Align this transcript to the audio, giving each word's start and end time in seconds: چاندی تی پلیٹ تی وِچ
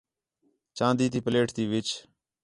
چاندی 0.77 1.05
تی 1.11 1.19
پلیٹ 1.25 1.47
تی 1.55 1.63
وِچ 1.71 1.87